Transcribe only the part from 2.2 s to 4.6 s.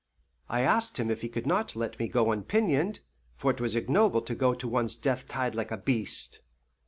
unpinioned, for it was ignoble to go